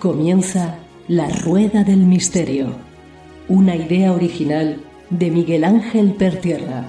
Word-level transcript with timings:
Comienza 0.00 0.78
La 1.08 1.28
Rueda 1.28 1.84
del 1.84 1.98
Misterio, 1.98 2.74
una 3.48 3.76
idea 3.76 4.12
original 4.12 4.82
de 5.10 5.30
Miguel 5.30 5.62
Ángel 5.62 6.14
Pertierra. 6.14 6.86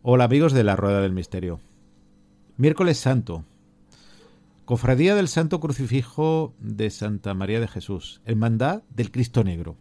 Hola 0.00 0.24
amigos 0.24 0.54
de 0.54 0.64
La 0.64 0.76
Rueda 0.76 1.02
del 1.02 1.12
Misterio. 1.12 1.60
Miércoles 2.56 2.96
Santo. 2.96 3.44
Cofradía 4.64 5.14
del 5.14 5.28
Santo 5.28 5.60
Crucifijo 5.60 6.54
de 6.58 6.88
Santa 6.88 7.34
María 7.34 7.60
de 7.60 7.68
Jesús. 7.68 8.22
Hermandad 8.24 8.82
del 8.88 9.10
Cristo 9.10 9.44
Negro. 9.44 9.76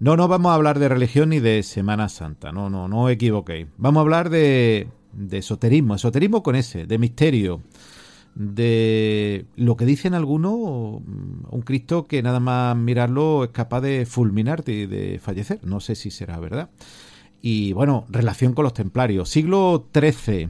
No, 0.00 0.16
no 0.16 0.28
vamos 0.28 0.50
a 0.50 0.54
hablar 0.54 0.78
de 0.78 0.88
religión 0.88 1.30
ni 1.30 1.40
de 1.40 1.62
Semana 1.62 2.08
Santa, 2.08 2.52
no, 2.52 2.68
no, 2.68 2.88
no 2.88 3.04
os 3.04 3.10
equivoquéis. 3.10 3.68
Vamos 3.76 4.00
a 4.00 4.02
hablar 4.02 4.28
de, 4.28 4.88
de 5.12 5.38
esoterismo, 5.38 5.94
esoterismo 5.94 6.42
con 6.42 6.56
ese, 6.56 6.86
de 6.86 6.98
misterio, 6.98 7.60
de 8.34 9.46
lo 9.56 9.76
que 9.76 9.86
dicen 9.86 10.14
algunos, 10.14 10.52
un 10.52 11.62
Cristo 11.64 12.06
que 12.06 12.22
nada 12.22 12.40
más 12.40 12.76
mirarlo 12.76 13.44
es 13.44 13.50
capaz 13.50 13.80
de 13.82 14.06
fulminarte 14.06 14.72
y 14.72 14.86
de 14.86 15.20
fallecer. 15.20 15.60
No 15.62 15.80
sé 15.80 15.94
si 15.94 16.10
será 16.10 16.38
verdad. 16.38 16.70
Y 17.40 17.72
bueno, 17.72 18.06
relación 18.08 18.54
con 18.54 18.64
los 18.64 18.74
templarios. 18.74 19.28
Siglo 19.28 19.88
XIII. 19.94 20.48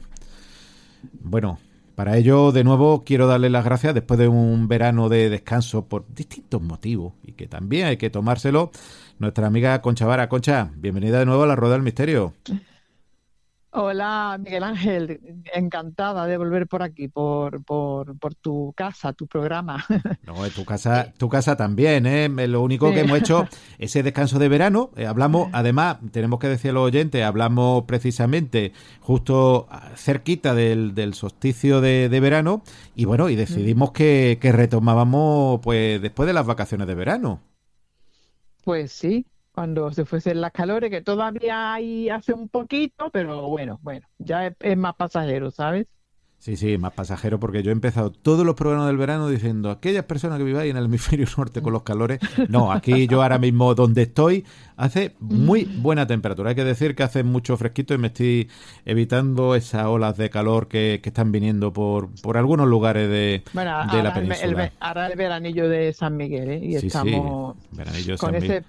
Bueno, 1.23 1.59
para 1.95 2.17
ello, 2.17 2.51
de 2.51 2.65
nuevo, 2.65 3.05
quiero 3.05 3.27
darle 3.27 3.51
las 3.51 3.65
gracias 3.65 3.95
después 3.95 4.19
de 4.19 4.27
un 4.27 4.67
verano 4.67 5.09
de 5.09 5.31
descanso 5.31 5.87
por 5.87 6.05
distintos 6.13 6.61
motivos 6.61 7.13
y 7.23 7.33
que 7.33 7.47
también 7.47 7.87
hay 7.87 7.97
que 7.97 8.11
tomárselo 8.11 8.73
nuestra 9.19 9.47
amiga 9.47 9.81
Concha 9.81 10.05
Vara. 10.05 10.29
Concha, 10.29 10.71
bienvenida 10.77 11.21
de 11.21 11.27
nuevo 11.27 11.45
a 11.45 11.47
la 11.47 11.57
Rueda 11.57 11.75
del 11.75 11.83
Misterio. 11.83 12.35
Hola, 13.77 14.39
Miguel 14.41 14.63
Ángel, 14.63 15.21
encantada 15.53 16.29
de 16.29 16.37
volver 16.37 16.69
por 16.69 16.85
aquí, 16.85 17.09
por, 17.09 17.65
por, 17.65 18.17
por 18.21 18.37
tu 18.37 18.73
casa, 18.77 19.13
tu 19.13 19.27
programa. 19.27 19.85
No, 20.25 20.49
tu 20.51 20.65
casa, 20.65 21.13
tu 21.19 21.29
casa 21.29 21.57
también, 21.57 22.07
¿eh? 22.07 22.29
Lo 22.47 22.63
único 22.63 22.93
que 22.93 23.01
hemos 23.01 23.19
hecho, 23.19 23.49
ese 23.81 24.05
descanso 24.05 24.39
de 24.39 24.49
verano, 24.49 24.91
eh, 24.97 25.07
hablamos, 25.07 25.49
además, 25.53 25.97
tenemos 26.13 26.39
que 26.39 26.47
decir 26.47 26.71
a 26.71 26.75
los 26.75 26.85
oyentes, 26.85 27.25
hablamos 27.25 27.83
precisamente 27.85 28.73
justo 29.01 29.67
cerquita 29.97 30.55
del, 30.55 30.95
del 30.95 31.15
solsticio 31.15 31.81
de, 31.81 32.09
verano, 32.21 32.63
y 32.95 33.07
bueno, 33.07 33.29
y 33.29 33.35
decidimos 33.35 33.91
que, 33.91 34.39
que 34.41 34.53
retomábamos, 34.53 35.61
pues, 35.63 36.01
después 36.01 36.29
de 36.29 36.33
las 36.33 36.47
vacaciones 36.47 36.87
de 36.87 36.95
verano. 36.95 37.41
Pues 38.63 38.93
sí, 38.93 39.27
cuando 39.55 39.93
se 39.93 40.05
fuesen 40.05 40.41
las 40.41 40.51
calores, 40.51 40.91
que 40.91 41.01
todavía 41.01 41.75
hay 41.75 42.09
hace 42.09 42.33
un 42.33 42.49
poquito, 42.49 43.11
pero 43.13 43.49
bueno, 43.49 43.79
bueno, 43.83 44.07
ya 44.19 44.49
es, 44.59 44.77
más 44.77 44.97
pasajero, 44.97 45.53
¿sabes? 45.53 45.87
Sí, 46.39 46.57
sí, 46.57 46.77
más 46.77 46.93
pasajero 46.93 47.41
porque 47.41 47.63
yo 47.63 47.71
he 47.71 47.73
empezado 47.73 48.11
todos 48.11 48.45
los 48.45 48.55
programas 48.55 48.89
del 48.89 48.99
verano 48.99 49.29
diciendo 49.29 49.71
aquellas 49.71 50.05
personas 50.05 50.37
que 50.39 50.45
viváis 50.45 50.71
en 50.71 50.77
el 50.77 50.87
hemisferio 50.87 51.27
norte 51.39 51.63
con 51.63 51.73
los 51.73 51.85
calores. 51.85 52.19
No, 52.51 52.71
aquí 52.71 53.07
yo 53.07 53.23
ahora 53.23 53.39
mismo 53.39 53.75
donde 53.75 54.03
estoy 54.03 54.45
hace 54.77 55.15
muy 55.21 55.65
buena 55.65 56.07
temperatura. 56.07 56.51
Hay 56.51 56.57
que 56.57 56.65
decir 56.65 56.95
que 56.95 57.03
hace 57.03 57.23
mucho 57.23 57.57
fresquito 57.57 57.95
y 57.95 57.99
me 57.99 58.09
estoy 58.09 58.51
evitando 58.85 59.55
esas 59.55 59.87
olas 59.87 60.19
de 60.19 60.29
calor 60.29 60.69
que, 60.69 61.01
están 61.03 61.33
viniendo 61.33 61.73
por, 61.73 62.11
por 62.21 62.37
algunos 62.37 62.67
lugares 62.67 63.09
de, 63.09 63.43
la 63.55 64.13
península. 64.13 64.73
ahora 64.81 65.07
el 65.07 65.17
veranillo 65.17 65.67
de 65.69 65.95
San 65.95 66.17
Miguel 66.17 66.51
¿eh? 66.51 66.61
y 66.63 66.75
estamos 66.75 67.57
con 68.19 68.35
ese 68.35 68.65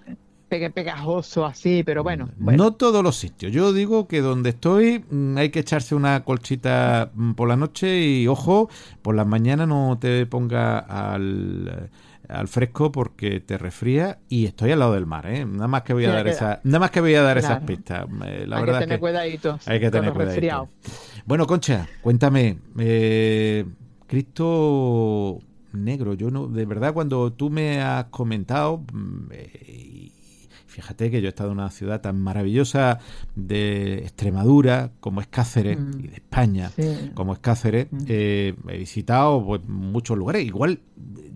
pegajoso 0.50 1.46
así, 1.46 1.84
pero 1.84 2.04
bueno, 2.04 2.30
No 2.38 2.74
todos 2.74 3.04
los 3.04 3.16
sitios. 3.16 3.52
Yo 3.52 3.74
digo 3.74 4.08
que 4.08 4.22
donde 4.22 4.52
estoy 4.52 5.04
mm, 5.10 5.38
hay 5.38 5.50
que 5.50 5.60
echarse 5.60 5.96
una 5.96 6.24
colchita 6.24 7.12
mm, 7.14 7.34
por 7.34 7.48
la 7.48 7.56
noche 7.56 8.02
y 8.02 8.28
ojo, 8.28 8.70
por 9.02 9.16
la 9.16 9.26
mañana 9.26 9.66
no 9.66 9.98
te 10.00 10.26
ponga 10.26 10.80
al 10.80 11.90
al 12.30 12.48
fresco 12.48 12.92
porque 12.92 13.40
te 13.40 13.58
resfría 13.58 14.20
y 14.30 14.46
estoy 14.46 14.72
al 14.72 14.80
lado 14.80 14.94
del 14.94 15.06
mar, 15.06 15.28
¿eh? 15.28 15.46
Nada 15.46 15.68
más 15.68 15.84
que 15.84 15.94
voy 15.94 16.06
a 16.06 16.12
dar 16.12 16.28
esa, 16.28 16.60
nada 16.64 16.80
más 16.80 16.92
que 16.92 17.02
voy 17.02 17.16
a 17.16 17.22
dar 17.22 17.38
esas 17.38 17.64
pistas. 17.64 18.08
Eh, 18.26 18.46
la 18.48 18.58
hay 18.58 18.64
verdad 18.64 18.80
que 18.80 18.86
tener 18.86 19.00
cuidadito. 19.00 19.60
Hay 19.66 19.80
que 19.80 19.92
tener 19.92 20.14
cuidadito. 20.14 20.70
Bueno, 21.26 21.48
Concha, 21.48 21.88
cuéntame, 22.02 22.58
eh, 22.78 23.66
Cristo 24.08 25.40
negro, 25.74 26.14
yo 26.14 26.32
no, 26.32 26.48
de 26.48 26.66
verdad 26.66 26.94
cuando 26.94 27.34
tú 27.34 27.50
me 27.50 27.82
has 27.82 28.06
comentado 28.06 28.84
mm, 28.92 29.32
eh, 29.32 30.12
Fíjate 30.76 31.10
que 31.10 31.22
yo 31.22 31.28
he 31.28 31.30
estado 31.30 31.52
en 31.52 31.60
una 31.60 31.72
ciudad 31.72 32.02
tan 32.02 32.20
maravillosa 32.20 33.00
de 33.34 34.00
Extremadura 34.00 34.92
como 35.00 35.22
es 35.22 35.28
Cáceres 35.28 35.80
mm. 35.80 36.00
y 36.02 36.08
de 36.10 36.16
España 36.16 36.70
como 37.14 37.32
es 37.32 37.40
Cáceres. 37.40 37.88
Mm. 37.90 37.98
Eh, 38.10 38.56
he 38.68 38.78
visitado 38.78 39.42
pues, 39.46 39.66
muchos 39.70 40.18
lugares. 40.18 40.46
Igual 40.46 40.82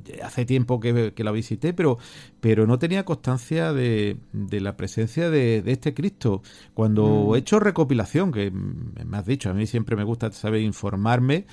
eh, 0.08 0.20
hace 0.22 0.44
tiempo 0.46 0.82
que, 0.82 1.14
la 1.16 1.32
visité, 1.32 1.72
pero, 1.72 2.00
pero 2.42 2.68
no 2.68 2.80
tenía 2.80 3.06
constancia 3.06 3.72
de, 3.72 4.18
la 4.34 4.76
presencia 4.76 5.30
de, 5.30 5.64
este 5.68 5.94
Cristo. 5.94 6.42
Cuando 6.74 7.30
mm. 7.30 7.36
he 7.36 7.38
hecho 7.38 7.62
recopilación, 7.62 8.34
que 8.34 8.52
me 8.52 9.18
has 9.18 9.26
dicho, 9.26 9.50
a 9.50 9.54
mí 9.54 9.68
siempre 9.68 9.96
me 9.96 10.04
gusta 10.04 10.34
saber 10.34 10.60
informarme 10.60 11.46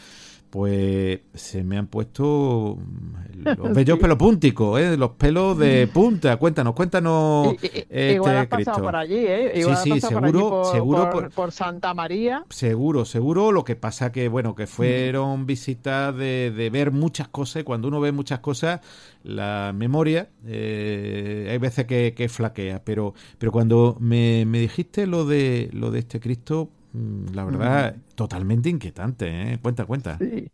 pues 0.51 1.21
se 1.35 1.65
me 1.65 1.77
han 1.77 1.87
puesto 1.87 2.79
los 3.35 3.73
bellos 3.75 3.99
pelos 3.99 4.17
púnticos, 4.17 4.81
¿eh? 4.81 4.97
los 4.97 5.11
pelos 5.13 5.59
de 5.59 5.87
punta. 5.93 6.37
Cuéntanos, 6.37 6.75
cuéntanos. 6.75 7.55
este 7.63 8.15
igual 8.15 8.37
has 8.39 8.47
pasado 8.47 8.83
por 8.83 8.97
allí, 8.97 9.19
¿eh? 9.19 9.53
Igual 9.57 9.77
sí, 9.77 9.93
sí, 9.93 10.01
seguro, 10.01 10.49
por, 10.49 10.73
seguro 10.73 11.31
por, 11.35 11.53
Santa 11.53 11.95
María. 11.95 12.45
Seguro, 12.51 13.05
seguro. 13.05 13.53
Lo 13.53 13.65
que 13.65 13.77
pasa 13.77 14.13
que, 14.13 14.29
bueno, 14.29 14.55
que 14.55 14.67
fueron 14.67 15.47
visitas 15.47 16.17
de, 16.17 16.71
ver 16.73 16.91
muchas 16.91 17.29
cosas. 17.29 17.63
Y 17.63 17.65
cuando 17.65 17.89
uno 17.89 18.01
ve 18.01 18.13
muchas 18.13 18.41
cosas, 18.41 18.81
la 19.23 19.73
memoria 19.75 20.29
eh, 20.47 21.49
hay 21.51 21.59
veces 21.59 21.87
que, 21.87 22.15
que, 22.15 22.29
flaquea. 22.29 22.83
Pero, 22.85 23.15
pero 23.39 23.53
cuando 23.53 23.97
me, 24.01 24.45
me 24.47 24.61
dijiste 24.61 25.07
lo 25.07 25.25
de 25.25 25.71
lo 25.73 25.91
de 25.91 26.01
este 26.01 26.21
Cristo, 26.21 26.71
Mm, 26.86 26.86
la 27.33 27.45
verdad, 27.45 27.97
totalmente 28.15 28.69
inquietante, 28.69 29.53
¿eh? 29.53 29.59
Cuenta, 29.61 29.85
cuenta. 29.85 30.19
Sí. 30.19 30.51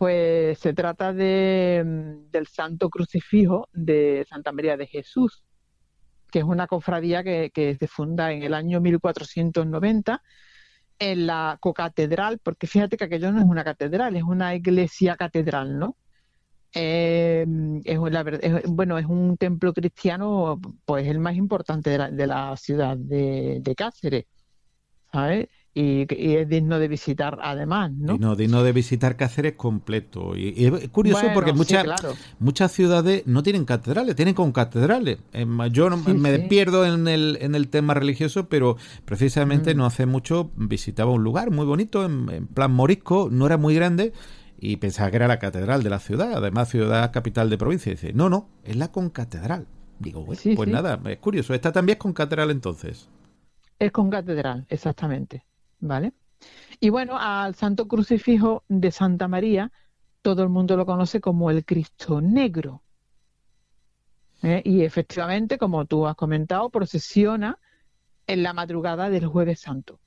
Pues 0.00 0.58
se 0.58 0.72
trata 0.72 1.12
de, 1.12 1.82
mm, 1.84 2.30
del 2.30 2.46
Santo 2.46 2.88
Crucifijo 2.88 3.68
de 3.72 4.26
Santa 4.28 4.50
María 4.50 4.76
de 4.76 4.86
Jesús, 4.86 5.42
que 6.30 6.38
es 6.38 6.44
una 6.46 6.66
cofradía 6.66 7.22
que, 7.22 7.76
se 7.78 7.86
funda 7.86 8.32
en 8.32 8.42
el 8.42 8.54
año 8.54 8.80
1490 8.80 10.22
en 10.98 11.26
la 11.26 11.58
cocatedral, 11.60 12.38
porque 12.42 12.66
fíjate 12.66 12.96
que 12.96 13.04
aquello 13.04 13.32
no 13.32 13.40
es 13.40 13.44
una 13.44 13.64
catedral, 13.64 14.16
es 14.16 14.22
una 14.22 14.54
iglesia 14.54 15.16
catedral, 15.16 15.78
¿no? 15.78 15.96
Eh, 16.72 17.44
es, 17.84 17.98
bueno, 18.68 18.98
es 18.98 19.06
un 19.06 19.36
templo 19.36 19.72
cristiano, 19.74 20.60
pues 20.84 21.06
el 21.08 21.18
más 21.18 21.36
importante 21.36 21.90
de 21.90 21.98
la, 21.98 22.10
de 22.10 22.26
la 22.26 22.56
ciudad 22.56 22.96
de, 22.96 23.58
de 23.60 23.74
Cáceres. 23.74 24.26
¿Sabes? 25.12 25.48
Y, 25.72 26.06
es 26.10 26.48
digno 26.48 26.80
de 26.80 26.88
visitar 26.88 27.38
además, 27.42 27.92
¿no? 27.92 28.14
Digno, 28.14 28.34
digno 28.34 28.64
de 28.64 28.72
visitar 28.72 29.16
Cáceres 29.16 29.52
completo. 29.52 30.36
Y, 30.36 30.66
es 30.66 30.88
curioso 30.88 31.26
porque 31.32 31.52
muchas, 31.52 31.86
muchas 32.40 32.72
ciudades 32.72 33.22
no 33.26 33.44
tienen 33.44 33.64
catedrales, 33.64 34.16
tienen 34.16 34.34
con 34.34 34.50
catedrales. 34.50 35.18
Yo 35.70 35.90
me 35.96 36.38
pierdo 36.40 36.84
en 36.84 37.06
el, 37.06 37.38
en 37.40 37.54
el 37.54 37.68
tema 37.68 37.94
religioso, 37.94 38.48
pero 38.48 38.76
precisamente 39.04 39.74
mm. 39.74 39.78
no 39.78 39.86
hace 39.86 40.06
mucho 40.06 40.50
visitaba 40.56 41.12
un 41.12 41.22
lugar 41.22 41.52
muy 41.52 41.66
bonito, 41.66 42.04
en, 42.04 42.48
plan 42.48 42.72
morisco, 42.72 43.28
no 43.30 43.46
era 43.46 43.56
muy 43.56 43.74
grande, 43.74 44.12
y 44.58 44.76
pensaba 44.76 45.10
que 45.10 45.16
era 45.16 45.28
la 45.28 45.38
catedral 45.38 45.84
de 45.84 45.90
la 45.90 46.00
ciudad, 46.00 46.34
además 46.34 46.68
ciudad 46.68 47.12
capital 47.12 47.48
de 47.48 47.58
provincia. 47.58 47.90
Y 47.92 47.94
dice, 47.94 48.12
no, 48.12 48.28
no, 48.28 48.48
es 48.64 48.74
la 48.74 48.90
concatedral. 48.90 49.66
Digo, 50.00 50.24
bueno, 50.24 50.40
pues 50.56 50.68
nada, 50.68 50.98
es 51.04 51.18
curioso. 51.18 51.54
Esta 51.54 51.70
también 51.70 51.96
es 51.96 52.00
concatedral 52.00 52.50
entonces. 52.50 53.08
Es 53.80 53.90
con 53.92 54.10
catedral, 54.10 54.66
exactamente. 54.68 55.46
¿Vale? 55.80 56.12
Y 56.80 56.90
bueno, 56.90 57.16
al 57.18 57.54
Santo 57.54 57.88
Crucifijo 57.88 58.62
de 58.68 58.90
Santa 58.92 59.26
María, 59.26 59.72
todo 60.20 60.42
el 60.42 60.50
mundo 60.50 60.76
lo 60.76 60.84
conoce 60.84 61.20
como 61.20 61.50
el 61.50 61.64
Cristo 61.64 62.20
Negro. 62.20 62.82
¿Eh? 64.42 64.60
Y 64.64 64.82
efectivamente, 64.82 65.56
como 65.56 65.86
tú 65.86 66.06
has 66.06 66.14
comentado, 66.14 66.68
procesiona 66.68 67.58
en 68.26 68.42
la 68.42 68.52
madrugada 68.52 69.08
del 69.08 69.26
Jueves 69.26 69.60
Santo. 69.60 69.98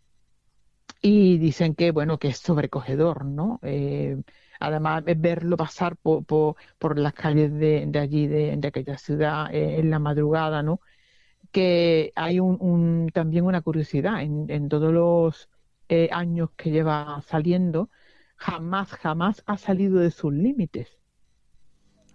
Y 1.01 1.39
dicen 1.39 1.73
que, 1.73 1.89
bueno, 1.89 2.19
que 2.19 2.29
es 2.29 2.37
sobrecogedor, 2.37 3.25
¿no? 3.25 3.59
Eh, 3.63 4.21
además, 4.59 5.03
verlo 5.03 5.57
pasar 5.57 5.97
por, 5.97 6.23
por, 6.25 6.99
las 6.99 7.13
calles 7.13 7.51
de, 7.53 7.91
allí, 7.99 8.27
de, 8.27 8.59
aquella 8.67 8.97
ciudad, 8.99 9.53
eh, 9.53 9.79
en 9.79 9.89
la 9.89 9.97
madrugada, 9.97 10.61
¿no? 10.61 10.79
Que 11.53 12.11
hay 12.15 12.39
un, 12.39 13.09
también 13.13 13.45
una 13.45 13.61
curiosidad 13.61 14.21
en, 14.23 14.69
todos 14.69 14.91
los 14.91 15.49
eh, 15.87 16.09
años 16.11 16.49
que 16.57 16.71
lleva 16.71 17.21
saliendo, 17.21 17.89
jamás, 18.35 18.89
jamás 18.91 19.43
ha 19.45 19.57
salido 19.57 19.99
de 19.99 20.11
sus 20.11 20.33
límites. 20.33 20.97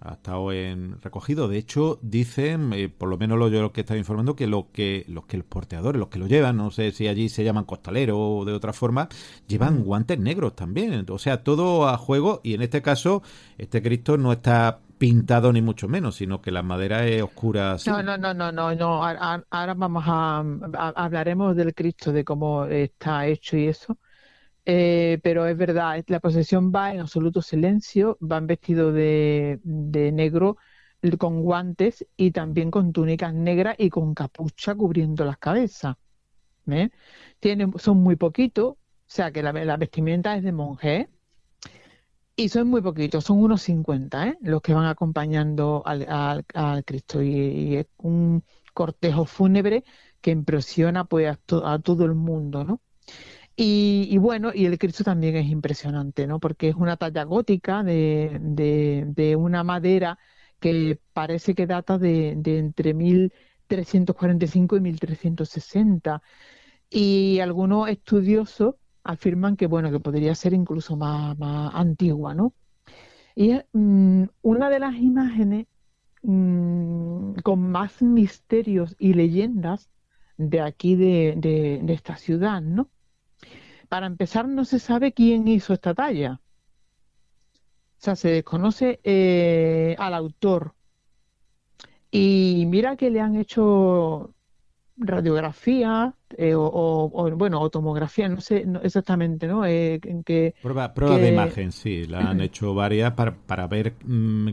ha 0.00 0.14
estado 0.14 0.52
en 0.52 1.00
recogido. 1.02 1.46
De 1.49 1.56
hecho, 1.56 2.00
dicen, 2.02 2.73
eh, 2.73 2.88
por 2.88 3.08
lo 3.08 3.17
menos 3.17 3.38
lo, 3.38 3.49
yo 3.49 3.62
lo 3.62 3.73
que 3.73 3.82
estaba 3.82 3.96
informando, 3.96 4.35
que, 4.35 4.49
lo 4.49 4.73
que 4.73 5.05
los 5.06 5.26
que 5.26 5.37
los 5.38 5.46
porteadores, 5.46 6.00
los 6.00 6.08
que 6.08 6.19
lo 6.19 6.26
llevan, 6.26 6.56
no 6.56 6.73
sé 6.73 6.90
si 6.90 7.06
allí 7.06 7.29
se 7.29 7.44
llaman 7.44 7.64
costaleros 7.64 8.17
o 8.19 8.44
de 8.44 8.52
otra 8.52 8.73
forma, 8.73 9.08
llevan 9.46 9.85
guantes 9.85 10.19
negros 10.19 10.56
también. 10.56 11.06
O 11.08 11.19
sea, 11.19 11.44
todo 11.44 11.88
a 11.88 11.96
juego 11.96 12.40
y 12.43 12.55
en 12.55 12.62
este 12.62 12.82
caso, 12.82 13.23
este 13.56 13.82
Cristo 13.82 14.19
no 14.19 14.32
está 14.32 14.81
pintado 14.99 15.53
ni 15.53 15.62
mucho 15.62 15.89
menos, 15.89 16.17
sino 16.17 16.43
que 16.43 16.50
la 16.50 16.62
madera 16.62 17.06
es 17.06 17.23
oscura. 17.23 17.77
No, 17.87 18.03
no, 18.03 18.19
no, 18.19 18.35
no, 18.35 18.53
no, 18.53 18.75
no. 18.75 19.05
Ahora 19.05 19.75
vamos 19.75 20.05
a, 20.06 20.45
hablaremos 20.97 21.56
del 21.56 21.75
Cristo, 21.75 22.12
de 22.12 22.25
cómo 22.25 22.67
está 22.67 23.27
hecho 23.27 23.56
y 23.56 23.69
eso. 23.69 23.99
Eh, 24.71 25.19
pero 25.23 25.47
es 25.47 25.56
verdad, 25.56 26.05
la 26.09 26.21
procesión 26.21 26.71
va 26.71 26.93
en 26.93 27.00
absoluto 27.00 27.41
silencio, 27.41 28.19
van 28.21 28.47
vestidos 28.47 28.93
de, 28.93 29.59
negro 30.12 30.59
con 31.19 31.43
guantes 31.43 32.06
y 32.17 32.33
también 32.33 32.71
con 32.71 32.93
túnicas 32.93 33.33
negras 33.33 33.77
y 33.79 33.89
con 33.89 34.15
capucha 34.15 34.75
cubriendo 34.75 35.25
las 35.25 35.39
cabezas. 35.39 35.97
Tienen, 37.41 37.73
son 37.79 37.99
muy 37.99 38.17
poquitos, 38.17 38.73
o 38.73 38.79
sea 39.06 39.33
que 39.33 39.43
la, 39.43 39.77
vestimenta 39.79 40.37
es 40.37 40.43
de 40.43 40.53
monje 40.53 41.09
y 42.38 42.50
son 42.50 42.69
muy 42.69 42.81
poquitos, 42.82 43.25
son 43.25 43.40
unos 43.43 43.62
50 43.62 44.29
¿eh? 44.29 44.38
los 44.43 44.62
que 44.62 44.73
van 44.73 44.87
acompañando 44.87 45.82
al, 45.85 46.44
Cristo 46.85 47.20
y, 47.20 47.76
es 47.76 47.87
un 47.99 48.44
cortejo 48.75 49.25
fúnebre 49.25 49.82
que 50.20 50.31
impresiona 50.31 51.05
pues 51.05 51.37
a, 51.64 51.79
todo 51.81 52.05
el 52.05 52.14
mundo, 52.14 52.62
¿no? 52.64 52.81
Y, 53.56 54.17
bueno, 54.19 54.52
y 54.55 54.67
el 54.67 54.79
Cristo 54.79 55.02
también 55.02 55.35
es 55.37 55.49
impresionante, 55.49 56.29
¿no? 56.29 56.38
Porque 56.38 56.69
es 56.69 56.76
una 56.76 56.96
talla 56.96 57.25
gótica 57.25 57.82
de, 57.82 58.38
de, 58.40 59.37
una 59.37 59.64
madera 59.64 60.19
que 60.61 61.00
parece 61.12 61.55
que 61.56 61.67
data 61.67 61.99
de, 61.99 62.35
de 62.37 62.58
entre 62.58 62.94
1345 62.94 64.76
y 64.76 64.81
1360. 64.81 66.23
Y 66.90 67.40
algunos 67.40 67.88
estudiosos 67.88 68.76
afirman 69.09 69.57
que, 69.57 69.67
bueno, 69.67 69.91
que 69.91 70.01
podría 70.01 70.35
ser 70.35 70.53
incluso 70.53 70.97
más, 70.97 71.39
más 71.39 71.75
antigua, 71.75 72.35
¿no? 72.35 72.53
Y 73.35 73.53
es 73.53 73.65
mm, 73.73 74.25
una 74.43 74.69
de 74.69 74.79
las 74.79 74.97
imágenes 74.97 75.67
mm, 76.23 77.35
con 77.43 77.71
más 77.71 78.03
misterios 78.03 78.95
y 78.99 79.15
leyendas 79.15 79.89
de 80.37 80.61
aquí 80.61 80.95
de, 80.95 81.35
de 81.83 81.93
esta 81.95 82.17
ciudad, 82.17 82.61
¿no? 82.61 82.91
Para 83.89 84.07
empezar, 84.07 84.47
no 84.47 84.65
se 84.67 84.79
sabe 84.79 85.13
quién 85.13 85.49
hizo 85.49 85.73
esta 85.73 85.95
talla. 85.95 86.41
O 87.99 88.01
sea, 88.01 88.15
se 88.15 88.29
desconoce 88.29 89.01
eh, 89.03 89.97
al 89.99 90.15
autor. 90.15 90.75
Y 92.11 92.65
mira 92.69 92.97
que 92.97 93.11
le 93.11 93.21
han 93.21 93.37
hecho 93.37 94.35
radiografía 94.99 96.15
eh, 96.37 96.55
o, 96.56 97.31
bueno 97.37 97.61
o 97.61 97.71
tomografía 97.71 98.29
no 98.29 98.41
sé 98.41 98.67
exactamente 98.83 99.47
no 99.47 99.65
eh, 99.65 100.00
en 100.03 100.25
que 100.25 100.55
prueba, 100.61 100.93
prueba 100.93 101.17
de 101.17 101.29
imagen 101.29 101.73
sí 101.73 102.05
la 102.06 102.31
han 102.31 102.41
hecho 102.41 102.75
varias 102.75 103.12
para, 103.12 103.35
para 103.35 103.67
ver 103.67 103.95
mm, 104.05 104.49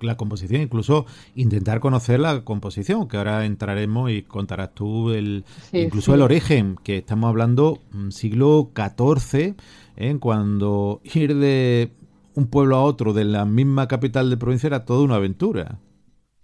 la 0.00 0.16
composición 0.16 0.62
incluso 0.62 1.06
intentar 1.36 1.80
conocer 1.80 2.20
la 2.20 2.44
composición 2.44 3.08
que 3.08 3.16
ahora 3.16 3.44
entraremos 3.44 4.10
y 4.10 4.22
contarás 4.22 4.74
tú 4.74 5.10
el 5.10 5.44
incluso 5.72 6.14
el 6.14 6.22
origen 6.22 6.76
que 6.82 6.98
estamos 6.98 7.28
hablando 7.28 7.78
mm, 7.92 8.10
siglo 8.10 8.70
XIV 8.74 9.54
¿eh? 9.96 10.16
cuando 10.20 11.00
ir 11.04 11.36
de 11.36 11.92
un 12.34 12.48
pueblo 12.48 12.76
a 12.76 12.82
otro 12.82 13.12
de 13.12 13.24
la 13.24 13.44
misma 13.44 13.86
capital 13.86 14.28
de 14.28 14.36
provincia 14.36 14.66
era 14.66 14.84
toda 14.84 15.04
una 15.04 15.14
aventura. 15.14 15.78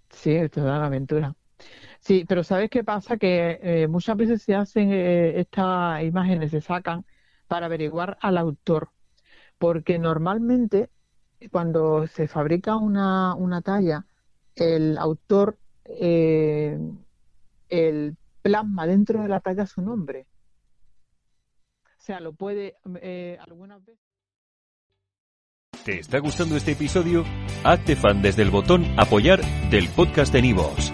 Sí 0.09 0.37
toda 0.49 0.77
una 0.77 0.85
aventura 0.85 1.35
Sí, 1.99 2.25
pero 2.27 2.43
¿sabes 2.43 2.69
qué 2.69 2.83
pasa? 2.83 3.17
Que 3.17 3.59
eh, 3.61 3.87
muchas 3.87 4.17
veces 4.17 4.41
se 4.41 4.55
hacen 4.55 4.91
eh, 4.91 5.39
estas 5.39 6.03
imágenes, 6.03 6.51
se 6.51 6.61
sacan 6.61 7.05
para 7.47 7.67
averiguar 7.67 8.17
al 8.21 8.37
autor, 8.37 8.89
porque 9.57 9.99
normalmente 9.99 10.89
cuando 11.51 12.07
se 12.07 12.27
fabrica 12.27 12.75
una, 12.75 13.35
una 13.35 13.61
talla, 13.61 14.05
el 14.55 14.97
autor 14.97 15.57
eh, 15.85 16.77
el 17.69 18.17
plasma 18.41 18.87
dentro 18.87 19.21
de 19.21 19.29
la 19.29 19.39
talla 19.39 19.65
su 19.65 19.81
nombre. 19.81 20.25
O 21.83 22.03
sea, 22.03 22.19
lo 22.19 22.33
puede 22.33 22.75
algunas 23.39 23.85
veces. 23.85 24.11
¿Te 25.85 25.99
está 25.99 26.19
gustando 26.19 26.55
este 26.55 26.73
episodio? 26.73 27.23
Hazte 27.63 27.95
fan 27.95 28.21
desde 28.21 28.43
el 28.43 28.51
botón 28.51 28.85
apoyar 28.97 29.41
del 29.69 29.87
podcast 29.89 30.31
de 30.33 30.41
Nivos. 30.41 30.93